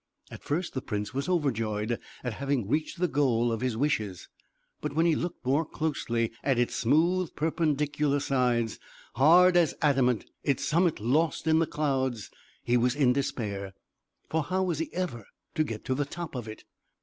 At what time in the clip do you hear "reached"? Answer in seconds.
2.67-2.97